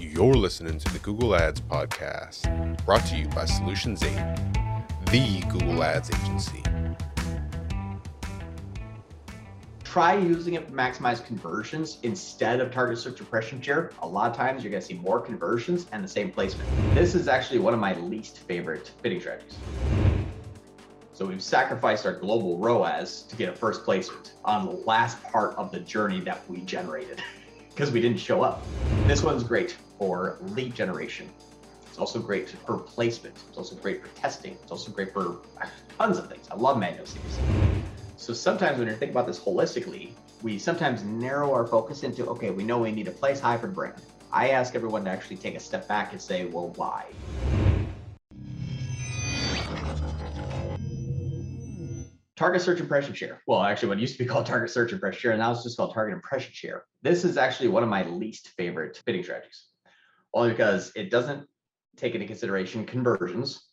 [0.00, 4.10] You're listening to the Google Ads Podcast, brought to you by Solutions 8,
[5.10, 6.62] the Google Ads agency.
[9.84, 13.92] Try using it to maximize conversions instead of target search impression share.
[14.00, 16.66] A lot of times you're going to see more conversions and the same placement.
[16.94, 19.58] This is actually one of my least favorite bidding strategies.
[21.12, 25.54] So we've sacrificed our global ROAS to get a first placement on the last part
[25.56, 27.22] of the journey that we generated
[27.70, 28.64] because we didn't show up.
[29.06, 31.28] This one's great for lead generation.
[31.88, 33.36] It's also great for placement.
[33.48, 34.56] It's also great for testing.
[34.62, 35.66] It's also great for uh,
[35.98, 36.48] tons of things.
[36.50, 37.40] I love manual CPC.
[38.16, 40.12] So sometimes when you're thinking about this holistically,
[40.42, 43.66] we sometimes narrow our focus into, okay, we know we need a place high for
[43.66, 44.00] brand.
[44.32, 47.06] I ask everyone to actually take a step back and say, well, why?
[52.40, 53.42] Target search impression share.
[53.46, 55.76] Well, actually, what used to be called target search impression share, and now it's just
[55.76, 56.84] called target impression share.
[57.02, 59.66] This is actually one of my least favorite bidding strategies,
[60.32, 61.46] only because it doesn't
[61.98, 63.68] take into consideration conversions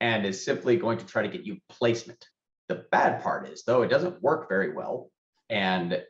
[0.00, 2.26] and is simply going to try to get you placement.
[2.66, 5.12] The bad part is, though, it doesn't work very well
[5.48, 6.02] and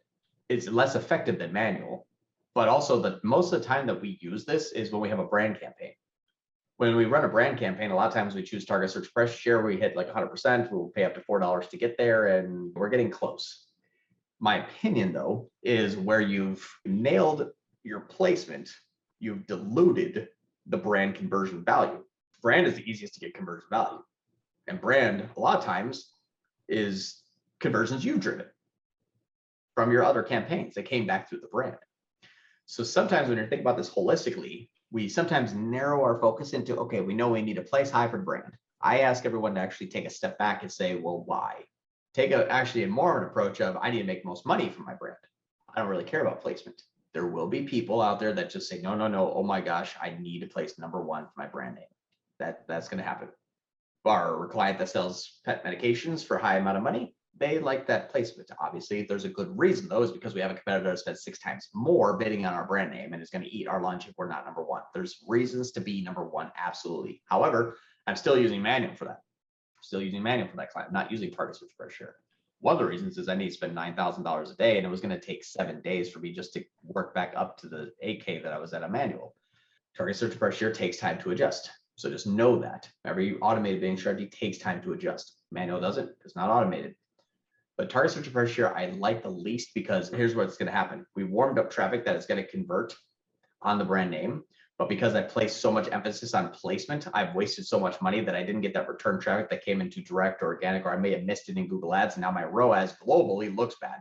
[0.48, 2.07] it's less effective than manual,
[2.55, 5.19] but also the most of the time that we use this is when we have
[5.19, 5.92] a brand campaign
[6.81, 9.36] when we run a brand campaign, a lot of times we choose target search impression
[9.36, 9.61] share.
[9.61, 10.70] We hit like 100%.
[10.70, 13.67] We'll pay up to $4 to get there, and we're getting close.
[14.39, 17.51] My opinion, though, is where you've nailed
[17.84, 18.70] your placement,
[19.19, 20.28] you've diluted
[20.69, 22.03] the brand conversion value.
[22.41, 24.03] Brand is the easiest to get conversion value.
[24.67, 26.12] And brand, a lot of times,
[26.67, 27.25] is
[27.58, 28.47] conversions you've driven
[29.75, 31.77] from your other campaigns that came back through the brand.
[32.64, 37.00] So sometimes when you're thinking about this holistically, we sometimes narrow our focus into, okay,
[37.00, 38.52] we know we need a place for brand.
[38.83, 41.64] I ask everyone to actually take a step back and say, well, why?
[42.14, 44.68] Take a actually a more of an approach of I need to make most money
[44.68, 45.16] for my brand.
[45.74, 46.83] I don't really care about placement.
[47.14, 49.94] There will be people out there that just say, no, no, no, oh my gosh,
[50.00, 51.84] I need to place number one for my brand name.
[52.41, 53.28] That that's gonna happen.
[54.05, 58.51] Our client that sells pet medications for high amount of money, they like that placement.
[58.61, 61.39] Obviously, there's a good reason though, is because we have a competitor that spends six
[61.39, 64.14] times more bidding on our brand name and is going to eat our lunch if
[64.18, 64.83] we're not number one.
[64.95, 67.23] There's reasons to be number one, absolutely.
[67.24, 69.23] However, I'm still using manual for that.
[69.83, 72.17] Still using manual for that client, I'm not using target search impression share.
[72.61, 74.86] One of the reasons is I need to spend nine thousand dollars a day, and
[74.86, 77.68] it was going to take seven days for me just to work back up to
[77.68, 79.34] the 8K that I was at a manual.
[79.96, 81.70] Target search impression share takes time to adjust.
[81.96, 85.40] So just know that every automated bidding strategy takes time to adjust.
[85.50, 86.95] Manual doesn't, it's not automated.
[87.80, 90.18] But target search impression share I like the least because mm-hmm.
[90.18, 91.07] here's what's going to happen.
[91.17, 92.95] We warmed up traffic that is going to convert
[93.63, 94.42] on the brand name.
[94.77, 98.36] But because I placed so much emphasis on placement, I've wasted so much money that
[98.36, 101.13] I didn't get that return traffic that came into direct or organic, or I may
[101.13, 102.17] have missed it in Google Ads.
[102.17, 104.01] And now my ROAS globally looks bad.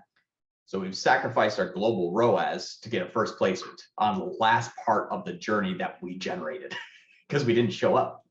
[0.65, 5.09] So we've sacrificed our global ROAS to get a first placement on the last part
[5.09, 6.75] of the journey that we generated
[7.29, 8.25] because we didn't show up.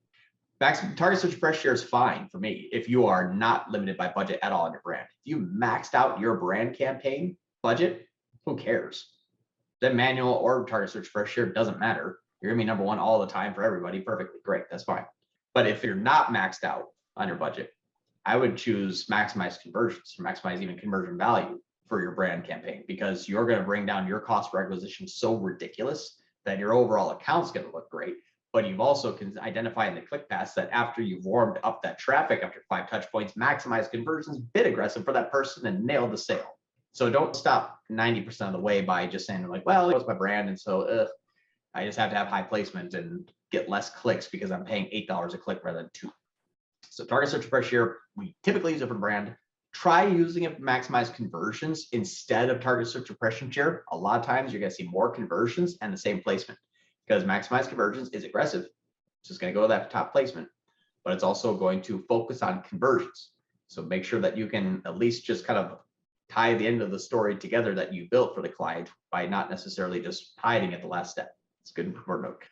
[0.60, 4.08] Max target search impression share is fine for me if you are not limited by
[4.08, 5.06] budget at all on your brand.
[5.24, 8.06] If you maxed out your brand campaign budget,
[8.44, 9.08] who cares?
[9.80, 12.18] Then manual or target search impression share doesn't matter.
[12.40, 14.00] You're gonna be number one all the time for everybody.
[14.00, 14.64] Perfectly great.
[14.68, 15.04] That's fine.
[15.54, 16.86] But if you're not maxed out
[17.16, 17.70] on your budget,
[18.26, 23.28] I would choose maximize conversions or maximize even conversion value for your brand campaign because
[23.28, 27.52] you're going to bring down your cost per acquisition so ridiculous that your overall account's
[27.52, 28.16] going to look great
[28.52, 32.40] but you've also can identify in the ClickPath that after you've warmed up that traffic
[32.42, 36.58] after five touch points, maximize conversions, bid aggressive for that person and nail the sale.
[36.92, 40.14] So don't stop 90% of the way by just saying like, well, it was my
[40.14, 40.48] brand.
[40.48, 41.08] And so ugh,
[41.74, 45.34] I just have to have high placement and get less clicks because I'm paying $8
[45.34, 46.10] a click rather than two.
[46.88, 49.36] So target search impression share, we typically use it for brand.
[49.74, 53.84] Try using it to maximize conversions instead of target search impression share.
[53.92, 56.58] A lot of times you're going to see more conversions and the same placement
[57.08, 58.66] because maximize conversions is aggressive.
[59.20, 60.48] It's just going to go to that top placement,
[61.04, 63.30] but it's also going to focus on conversions.
[63.68, 65.78] So make sure that you can at least just kind of
[66.28, 69.48] tie the end of the story together that you built for the client by not
[69.48, 71.30] necessarily just hiding at the last step.
[71.62, 72.42] It's good for note.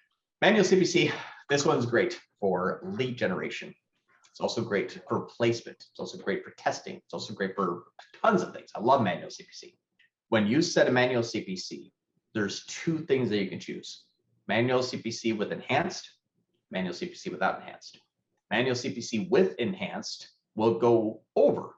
[0.40, 1.12] Manual CPC,
[1.50, 3.74] this one's great for lead generation.
[4.30, 5.78] It's also great for placement.
[5.78, 6.96] It's also great for testing.
[6.96, 7.84] It's also great for
[8.22, 8.70] tons of things.
[8.74, 9.74] I love manual CPC.
[10.28, 11.90] When you set a manual CPC,
[12.34, 14.05] there's two things that you can choose
[14.48, 16.10] manual CPC with enhanced,
[16.70, 17.98] manual CPC without enhanced.
[18.50, 21.74] Manual CPC with enhanced will go over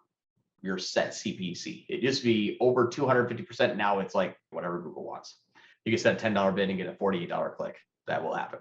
[0.63, 1.87] your set CPC.
[1.89, 3.77] It used to be over 250%.
[3.77, 5.39] Now it's like whatever Google wants.
[5.85, 7.77] You can set a $10 bid and get a $48 click.
[8.07, 8.61] That will happen.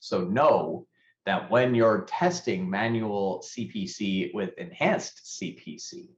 [0.00, 0.86] So know
[1.26, 6.08] that when you're testing manual CPC with enhanced CPC.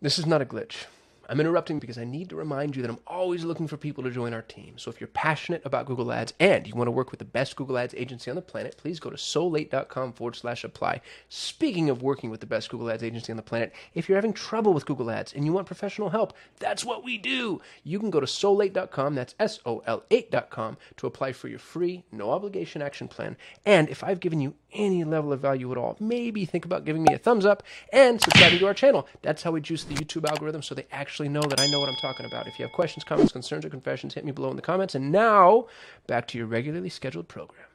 [0.00, 0.84] This is not a glitch.
[1.28, 4.10] I'm interrupting because I need to remind you that I'm always looking for people to
[4.10, 4.78] join our team.
[4.78, 7.56] So if you're passionate about Google Ads and you want to work with the best
[7.56, 11.00] Google Ads agency on the planet, please go to sol8.com forward slash apply.
[11.28, 14.32] Speaking of working with the best Google Ads agency on the planet, if you're having
[14.32, 17.60] trouble with Google Ads and you want professional help, that's what we do.
[17.82, 22.04] You can go to sol8.com, that's S O L 8.com, to apply for your free,
[22.12, 23.36] no obligation action plan.
[23.64, 27.02] And if I've given you any level of value at all, maybe think about giving
[27.02, 27.62] me a thumbs up
[27.92, 29.06] and subscribing to our channel.
[29.22, 31.88] That's how we juice the YouTube algorithm so they actually know that I know what
[31.88, 32.46] I'm talking about.
[32.46, 34.94] If you have questions, comments, concerns, or confessions, hit me below in the comments.
[34.94, 35.66] And now,
[36.06, 37.66] back to your regularly scheduled program.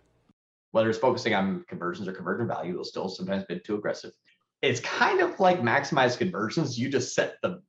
[0.72, 4.12] Whether it's focusing on conversions or conversion value, it'll still sometimes be too aggressive.
[4.62, 6.78] It's kind of like maximize conversions.
[6.78, 7.62] You just set the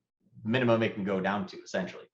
[0.44, 2.04] minimum it can go down to essentially.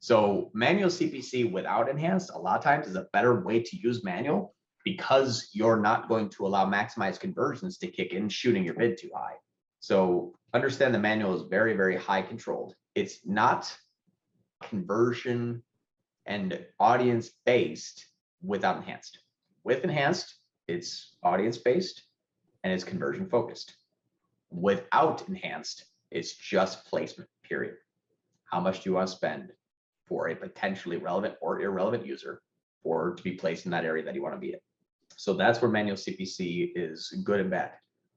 [0.00, 4.04] So manual CPC without enhanced, a lot of times is a better way to use
[4.04, 4.54] manual
[4.86, 9.10] because you're not going to allow maximized conversions to kick in, shooting your bid too
[9.12, 9.34] high.
[9.80, 12.72] So understand the manual is very, very high controlled.
[12.94, 13.76] It's not
[14.62, 15.64] conversion
[16.24, 18.06] and audience based
[18.44, 19.18] without enhanced.
[19.64, 20.36] With enhanced,
[20.68, 22.04] it's audience based
[22.62, 23.74] and it's conversion focused.
[24.50, 27.74] Without enhanced, it's just placement, period.
[28.44, 29.50] How much do you want to spend
[30.06, 32.40] for a potentially relevant or irrelevant user
[32.84, 34.60] for to be placed in that area that you want to be in?
[35.14, 37.72] So that's where manual CPC is good and bad.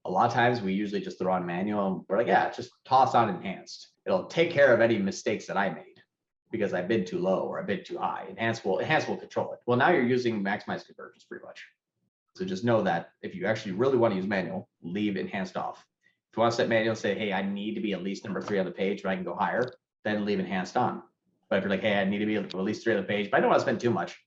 [0.06, 2.72] A lot of times we usually just throw on manual and we're like, yeah, just
[2.86, 3.90] toss on enhanced.
[4.06, 6.02] It'll take care of any mistakes that I made
[6.52, 8.26] because I bid too low or I bid too high.
[8.30, 9.60] Enhanced will enhance will control it.
[9.66, 11.64] Well, now you're using maximize conversions pretty much.
[12.36, 15.86] So just know that if you actually really want to use manual, leave enhanced off.
[16.32, 18.24] If you want to set manual and say, hey, I need to be at least
[18.24, 21.04] number three on the page, but I can go higher, then leave enhanced on.
[21.50, 23.30] But if you're like, hey, I need to be at least three on the page,
[23.30, 24.18] but I don't want to spend too much,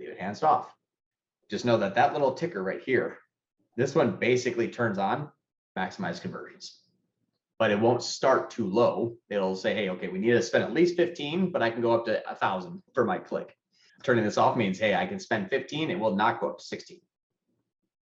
[0.00, 0.74] leave enhanced off.
[1.52, 3.18] Just know that that little ticker right here,
[3.76, 5.30] this one basically turns on
[5.78, 6.82] maximize conversions
[7.62, 9.16] but it won't start too low.
[9.30, 11.92] It'll say, hey, okay, we need to spend at least 15, but I can go
[11.92, 13.56] up to a thousand for my click.
[14.02, 16.64] Turning this off means, hey, I can spend 15, it will not go up to
[16.64, 17.00] 16.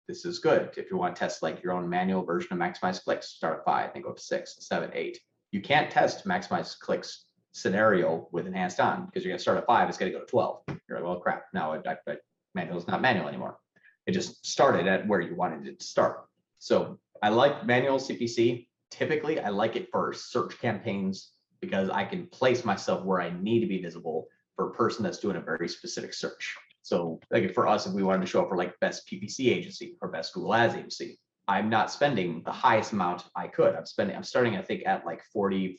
[0.07, 3.03] This is good if you want to test like your own manual version of maximize
[3.03, 3.31] clicks.
[3.31, 5.19] Start at five, then go up to six, seven, eight.
[5.51, 9.89] You can't test maximize clicks scenario with enhanced on because you're gonna start at five,
[9.89, 10.63] it's gonna go to 12.
[10.89, 12.17] You're like, well, crap, now I, I,
[12.59, 13.59] manual is not manual anymore.
[14.07, 16.27] It just started at where you wanted it to start.
[16.59, 22.27] So I like manual CPC typically I like it for search campaigns because I can
[22.27, 25.69] place myself where I need to be visible for a person that's doing a very
[25.69, 26.57] specific search.
[26.83, 29.97] So like for us, if we wanted to show up for like best PPC agency
[30.01, 33.75] or best Google Ads agency, I'm not spending the highest amount I could.
[33.75, 35.79] I'm spending, I'm starting, I think, at like $45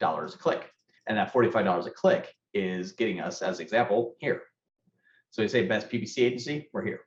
[0.00, 0.70] a click.
[1.06, 4.42] And that $45 a click is getting us, as example, here.
[5.30, 7.00] So you say best PPC agency, we're here.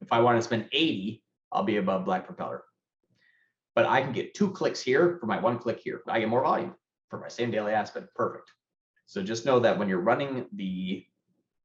[0.00, 2.62] If I want to spend 80, I'll be above Black Propeller
[3.76, 6.00] but I can get two clicks here for my one click here.
[6.08, 6.74] I get more volume
[7.10, 8.08] for my same daily ad spend.
[8.16, 8.50] Perfect.
[9.04, 11.06] So just know that when you're running the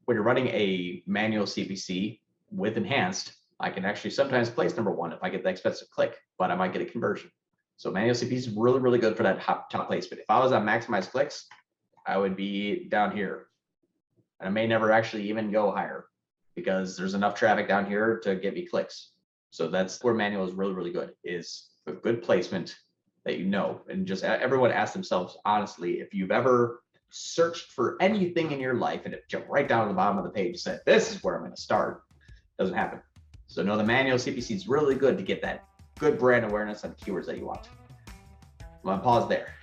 [0.06, 2.20] when you're running a manual CPC
[2.52, 6.18] with enhanced, I can actually sometimes place number one if I get the expensive click,
[6.38, 7.32] but I might get a conversion.
[7.78, 10.22] So manual CPC is really, really good for that top, placement.
[10.22, 11.48] If I was on maximize clicks,
[12.06, 13.48] I would be down here.
[14.42, 16.08] And I may never actually even go higher
[16.56, 19.12] because there's enough traffic down here to get me clicks.
[19.52, 22.76] So that's where manual is really, really good is a good placement
[23.26, 28.52] that you know and just everyone ask themselves honestly if you've ever searched for anything
[28.52, 30.60] in your life and it jumped right down to the bottom of the page and
[30.60, 32.04] said this is where i'm going to start
[32.58, 33.02] doesn't happen.
[33.48, 35.66] So no the manual cpc is really good to get that
[36.00, 37.68] good brand awareness on keywords that you want.
[38.60, 39.54] I'm going to pause there?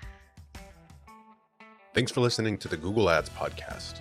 [1.94, 4.00] Thanks for listening to the google ads podcast